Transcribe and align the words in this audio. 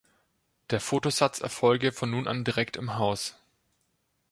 Der 0.71 0.79
Fotosatz 0.81 1.41
erfolge 1.41 1.91
von 1.91 2.09
nun 2.09 2.27
an 2.27 2.43
direkt 2.43 2.75
im 2.75 2.95
Haus. 2.97 3.35